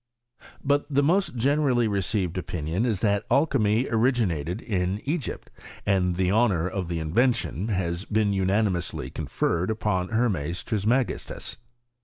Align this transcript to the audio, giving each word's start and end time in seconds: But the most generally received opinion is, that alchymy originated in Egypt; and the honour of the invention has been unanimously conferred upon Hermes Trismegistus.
But 0.63 0.87
the 0.91 1.03
most 1.03 1.35
generally 1.35 1.87
received 1.87 2.35
opinion 2.39 2.87
is, 2.87 3.01
that 3.01 3.23
alchymy 3.29 3.85
originated 3.87 4.59
in 4.59 4.99
Egypt; 5.03 5.51
and 5.85 6.15
the 6.15 6.31
honour 6.31 6.67
of 6.67 6.87
the 6.87 6.97
invention 6.97 7.67
has 7.67 8.03
been 8.05 8.33
unanimously 8.33 9.11
conferred 9.11 9.69
upon 9.69 10.09
Hermes 10.09 10.63
Trismegistus. 10.63 11.57